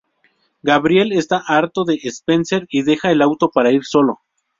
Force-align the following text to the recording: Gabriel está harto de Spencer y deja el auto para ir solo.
Gabriel 0.63 1.11
está 1.11 1.37
harto 1.37 1.85
de 1.85 1.93
Spencer 2.05 2.65
y 2.71 2.81
deja 2.81 3.11
el 3.11 3.21
auto 3.21 3.51
para 3.51 3.71
ir 3.71 3.85
solo. 3.85 4.19